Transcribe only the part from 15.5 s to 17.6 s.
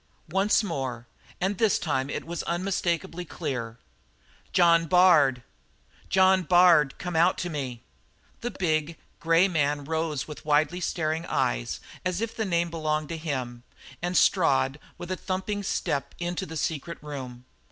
step into the secret room.